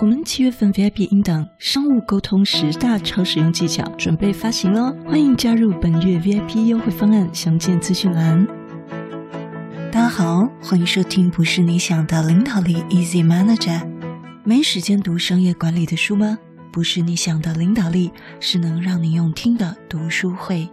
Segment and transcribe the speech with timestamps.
[0.00, 8.46] 我们七月份 VIP 音档《商务沟通十大超实用技巧》准备发行喽，欢迎加入本月 VIP 优惠方案，详见资讯栏。
[9.92, 13.86] 大家好，欢迎收听不是你想的领导力 Easy Manager。
[14.42, 16.38] 没时间读商业管理的书吗？
[16.72, 18.10] 不是你想的领导力，
[18.40, 20.66] 是能让你用听的读书会。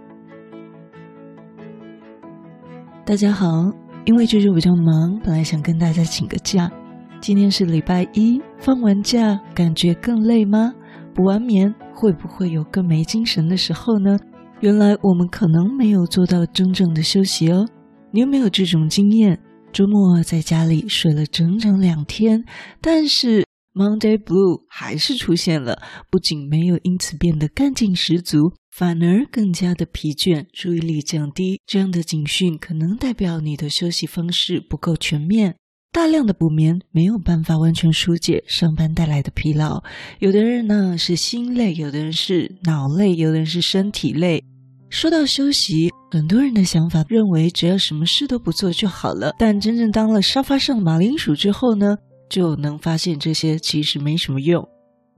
[3.05, 3.73] 大家好，
[4.05, 6.71] 因为这周比较忙，本来想跟大家请个假。
[7.19, 10.73] 今天是礼拜一，放完假感觉更累吗？
[11.13, 14.17] 补完眠会不会有更没精神的时候呢？
[14.61, 17.67] 原来我们可能没有做到真正的休息哦。
[18.11, 19.39] 你有没有这种经验？
[19.73, 22.45] 周末在家里睡了整整两天，
[22.81, 23.43] 但是
[23.73, 31.59] Monday Blue 还是出现了，不仅没有因此变得干劲十足，反而更加的疲倦，注意力降低。
[31.65, 35.55] 这样的警讯可能代表你的休息方式不够全面。
[35.97, 39.81] 大量的补眠没有办法完全纾解上班带来的疲劳，
[40.19, 44.43] 有的人呢是心累，有的人是脑累，有的人是身体累。
[44.91, 51.95] 说到休息，很多人的想法认为只要什么事都不做就好了，但真正当了沙发上的马铃薯之后呢，
[52.29, 54.63] 就能发现这些其实没什么用。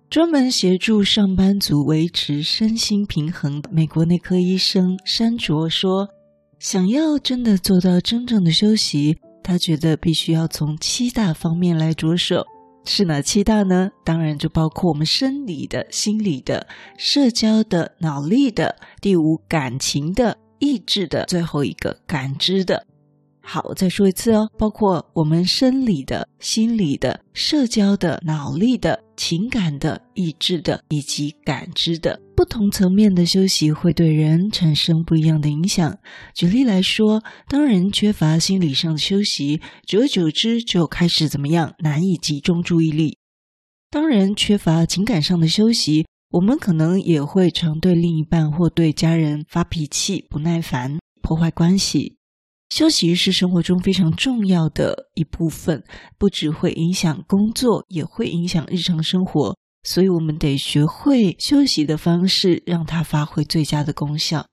[0.09, 6.07] 专门协助上班族维持身心平衡的美国内科医生山卓说
[6.57, 12.45] ：“想要真的做到真正的休息。”他觉得必须要从七大方面来着手，
[12.85, 13.89] 是哪七大呢？
[14.03, 22.85] 当然就包括我们生理的、心理的、社交的、脑力的，第五感情的、意志的，最后一个感知的。
[23.41, 35.99] 好，我再说一次哦，包括我们生理的、心理的、社交的、脑力的、情感的、意志的以及感知的，不同层面的休息会对人产生不一样的影响。
[36.33, 41.73] 举例来说，当人缺乏心理上的休息，久而久之就开始怎么样？
[41.79, 43.17] 难以集中注意力。
[43.91, 52.18] 当人缺乏情感上的休息，我们可能也会常对另一半或对家人发脾气、不耐烦，破坏关系。
[52.69, 55.83] 休息是生活中非常重要的一部分，
[56.17, 59.57] 不只会影响工作，也会影响日常生活。
[59.83, 64.45] 所以，我们得学会休息的方式，让它发挥最佳的功效。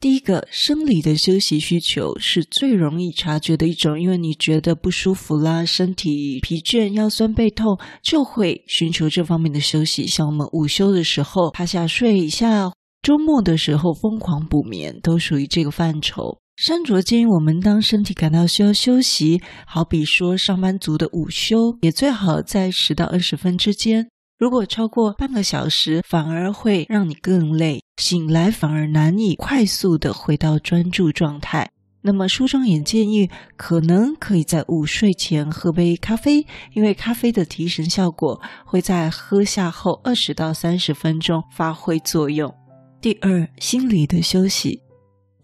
[0.00, 10.06] 第一个，生理的休息需求是最容易察觉的一种，因为你觉得不舒服啦，身体疲倦、腰酸背痛，就会寻求这方面的休息。
[10.06, 12.72] 像我们午休的时候趴下睡一下，
[13.02, 16.38] 周末的时候疯狂补眠，都属于这个范畴。
[16.56, 24.08] 山卓建议我们，当身体感到需要休息，好比说上班族的午休，也最好在十到二十分之间。
[24.38, 31.68] 如果超过半个小时，反而会让你更累，醒来反而难以快速的回到专注状态。
[32.02, 42.54] 那么书中也建议，可能可以在午睡前喝杯咖啡，因为咖啡的提神效果会在喝下后二十到三十分钟发挥作用。
[43.00, 44.83] 第二，心理的休息。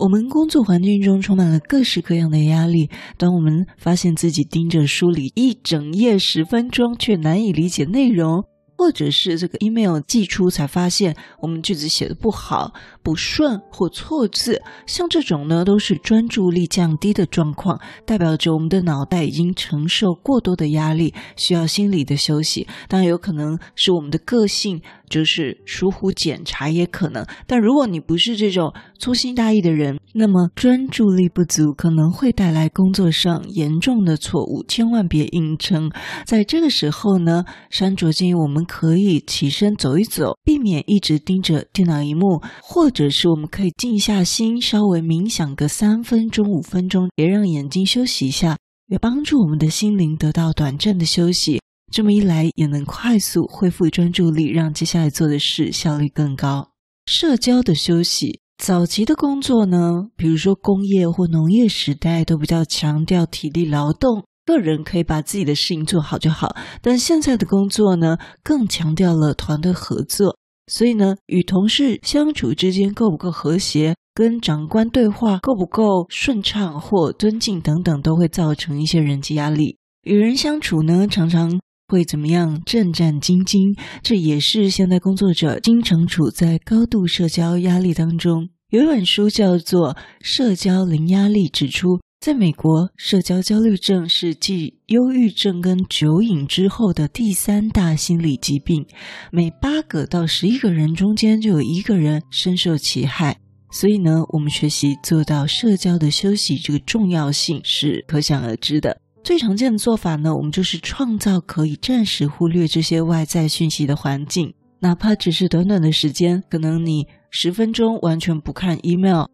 [0.01, 2.89] 我们工作环境中充满了各式各样的压力。
[3.19, 8.43] 当我们发现自己盯着书里一整页十分钟，却难以理解内容，
[8.79, 12.73] 或者是这个 email 寄出才发现我们句子写得不好、
[13.03, 22.67] 不顺或错字，像这种呢，都是专注力降低的状况，代表着我们的脑袋已经承受过多的压力，需要心理的休息。
[22.89, 24.81] 当然，有可能是我们的个性。
[25.11, 35.91] 就是疏忽检查也可能，但如果你不是这种粗心大意的人，那么专注力不足可能会带来工作上严重的错误，千万别硬撑。
[36.25, 48.57] 在这个时候呢，山卓建议我们可以起身走一走，避免一直盯着电脑荧幕，或者是我们可以静下心，稍微冥想个三分钟、五分钟，别让眼睛休息一下，
[48.87, 51.61] 也帮助我们的心灵得到短暂的休息。
[51.91, 56.71] 这么一来，也能快速恢复专注力，让接下来做的事效率更高。
[57.07, 66.55] 社交的休息，早期的工作呢，比如说工业或农业时代，都比较强调体力劳动，个人可以把自己的事情做好就好。
[66.81, 70.37] 但现在的工作呢，更强调了团队合作，
[70.71, 79.79] 所以呢，与同事相处之间够不够和谐，跟长官对话够不够顺畅或尊敬等等，都会造成一些人际压力。
[80.05, 81.59] 与人相处呢，常常。
[81.91, 82.63] 会怎么样？
[82.65, 88.49] 战战兢兢，这也是现代工作者经常处在高度社交压力当中。
[88.71, 98.87] 有一本书叫做《社交零压力》，指出，在美国，社交焦虑症是继忧郁症跟酒瘾之后的第三大心理疾病。
[99.33, 103.37] 每八个到十一个人中间就有一个人深受其害。
[103.73, 109.01] 所以呢，我们学习做到社交的休息，这个重要性是可想而知的。
[109.23, 119.27] 最常见的做法呢，我们就是创造可以暂时忽略这些外在讯息的环境，哪怕只是短短的时间，可能你十分钟完全不看 email。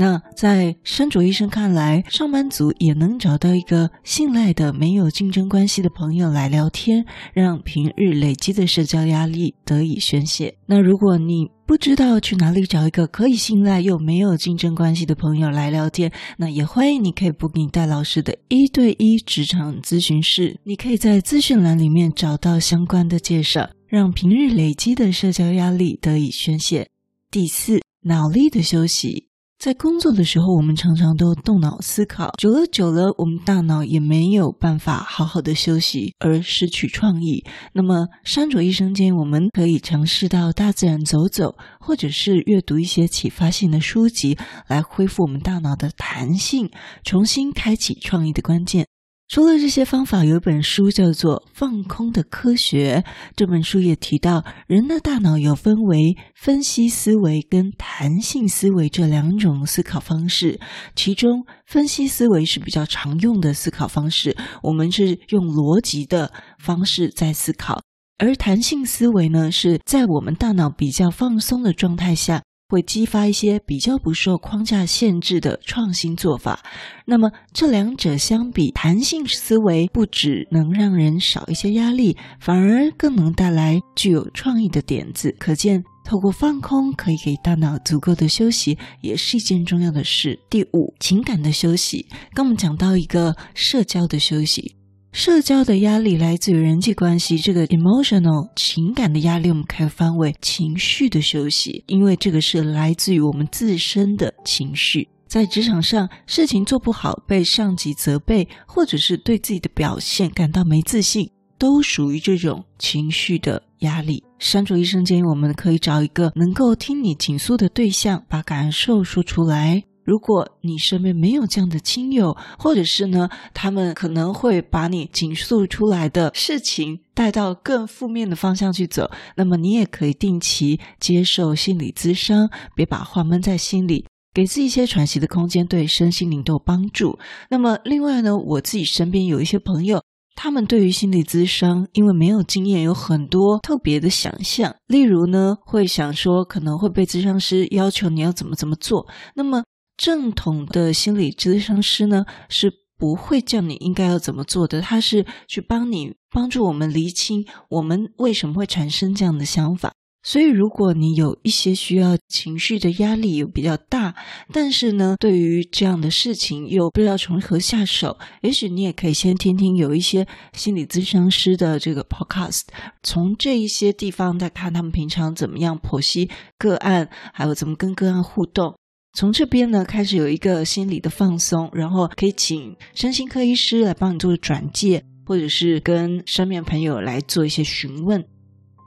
[0.00, 7.04] 那在山竹医生看来，上班族也能找到一个信赖的、没有竞争关系的朋友来聊天，
[7.34, 10.56] 让平日累积的社交压力得以宣泄。
[10.64, 26.88] 那如果你不知道去哪里找一个可以信赖又没有竞争关系的朋友来聊天，那也欢迎你可以 book 你戴老师的一对一职场咨询室，你可以在资讯栏里面找到相关的介绍，让平日累积的社交压力得以宣泄。
[27.30, 29.29] 第四，脑力的休息。
[29.60, 37.44] 在工作的时候，我们常常都动脑思考，久了久了，我们大脑也没有办法好好的休息，而失去创意。
[37.74, 46.70] 那么，山卓医生建议我们可以尝试到大自然走走，或者是阅读一些启发性的书籍，来恢复我们大脑的弹性，
[47.04, 48.86] 重新开启创意的关键。
[49.30, 53.04] 除了这些方法，有一本书叫做《放空的科学》。
[53.36, 60.58] 这本书也提到，人的大脑有分为分析思维跟弹性思维这两种思考方式。
[60.96, 67.78] 其中，分析思维是比较常用的思考方式，我们是用逻辑的方式在思考；
[68.18, 72.42] 而弹性思维呢，是在我们大脑比较放松的状态下。
[72.70, 76.60] 会激发一些比较不受框架限制的创新做法。
[77.04, 85.34] 那么这两者相比，弹性思维不只能让人少一些压力，反而更能带来具有创意的点子。
[85.38, 90.38] 可见，透过放空可以给大脑足够的休息，也是一件重要的事。
[90.48, 92.06] 第五，情感的休息。
[92.32, 94.79] 刚我们讲到一个社交的休息。
[95.12, 105.08] 社交的压力来自于人际关系，这个 emotional 情感的压力，我们可以翻为情绪的休息，因为这个是来自于我们自身的情绪。
[105.26, 111.28] 在职场上，事情做不好，被上级责备，或者是对自己的表现感到没自信，
[111.58, 114.22] 都属于这种情绪的压力。
[114.38, 119.82] 山卓医生建议，我们可以找一个能够听你倾诉的对象，把感受说出来。
[120.10, 134.04] 如果你身边没有这样的亲友，或者是呢，他们可能会把你倾诉出来的事情带到更负面的方向去走，那么你也可以定期接受心理咨商，别把话闷在心里，
[134.34, 137.16] 给自己一些喘息的空间，对身心灵都有帮助。
[137.48, 140.02] 那么另外呢，我自己身边有一些朋友，
[140.34, 149.62] 他们对于心理咨商，因为没有经验，有很多特别的想象，例如呢，会想说可能会被咨商师要求你要怎么怎么做，那么。
[150.00, 159.92] 正统的心理咨商师呢，是不会叫你应该要怎么做的，他是去帮你帮助我们厘清我们为什么会产生这样的想法。
[160.22, 164.14] 所以，如果你有一些需要情绪的压力又比较大，
[164.50, 172.62] 但是呢，对于这样的事情又不知道从何下手，也许你也可以先听听有一些心理咨询师的这个 podcast，
[173.02, 178.79] 从这一些地方再看他们平常怎么样剖析个案，还有怎么跟个案互动。
[179.12, 188.24] 从这边呢，开始有一个心理的放松，然后可以请身心科医师来帮你做转介，或者是跟身边朋友来做一些询问。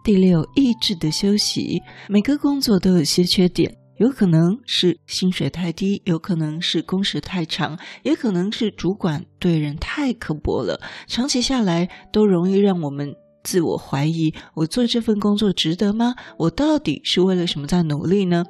[0.01, 1.81] 第六，意志的休息。
[2.07, 10.79] 每个工作都有些缺点，有可能是薪水太低，有可能是工时太长，也可能是主管对人太刻薄了。
[11.05, 16.15] 长期下来，都容易让我们自我怀疑：我做这份工作值得吗？
[16.37, 18.45] 我到底是为了什么在努力呢？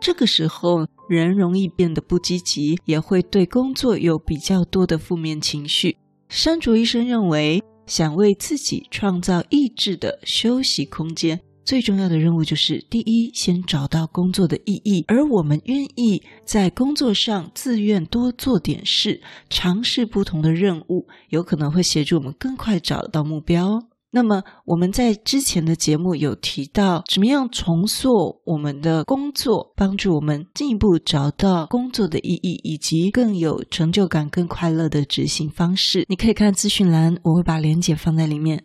[0.00, 5.96] 这个时候，人容易变得不积极，也会对工作有比较多的负面情绪。
[6.28, 23.89] 山竹医生认为，想为自己创造意志的休息空间，最重要的任务就是：第一，先找到工作的意义，而我们愿意在工作上自愿多做点事，尝试不同的任务，有可能会协助我们更快找到目标。
[24.12, 36.04] 那么我们在之前的节目有提到，怎么样重塑我们的工作，帮助我们进一步找到工作的意义，以及更有成就感、更快乐的执行方式。
[36.08, 38.64] 你可以看资讯栏，我会把链接放在里面。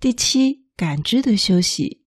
[0.00, 2.00] 第七，感知的休息，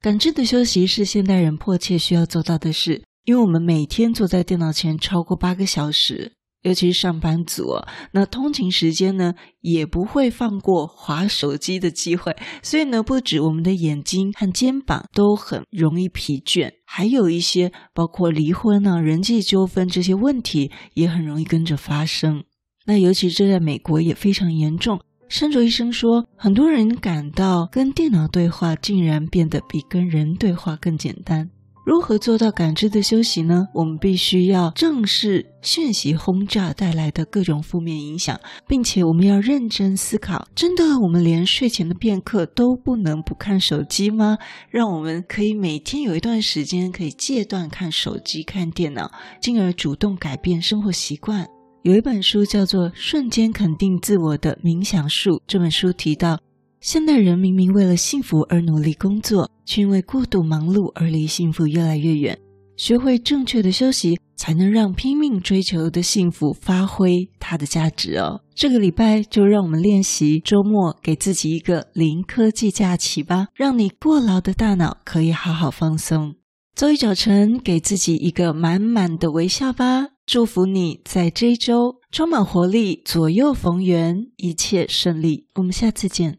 [0.00, 6.32] 感知的休息是现代人迫切需要做到的事，因为我们每天坐在电脑前超过八个小时。
[6.68, 7.80] 尤其是上班族，
[8.12, 9.32] 那通勤时间呢，
[9.62, 22.44] 也不会放过划手机的机会，所以呢，不止我们的眼睛和肩膀都很容易疲倦，还有一些包括离婚啊、人际纠纷这些问题也很容易跟着发生。
[22.84, 25.00] 那尤其这在美国也非常严重。
[25.28, 31.50] 山卓医生说，很多人感到跟电脑对话竟然变得比跟人对话更简单。
[31.88, 33.66] 如何做到感知的休息呢？
[33.72, 44.36] 我们必须要正视讯息轰炸带来的各种负面影响，并且我们要认真思考：真的，我们连睡前的片刻都不能不看手机吗？
[44.68, 51.46] 让我们可以每天有一段时间可以戒断看手机、看电脑，进而主动改变生活习惯。
[51.84, 56.38] 有一本书叫做《瞬间肯定自我的冥想术》，这本书提到，
[56.80, 62.38] 现代人明明为了幸福而努力工作，却因为过度忙碌而离幸福越来越远。
[62.76, 68.42] 学会正确的休息，才能让拼命追求的幸福发挥它的价值哦。
[68.54, 76.36] 这个礼拜就让我们练习周末给自己一个零科技假期吧，让你过劳的大脑可以好好放松。
[76.76, 80.10] 周一早晨，给自己一个满满的微笑吧。
[80.24, 85.48] 祝福你在这一周充满活力，左右逢源，一切顺利。
[85.56, 86.38] 我们下次见。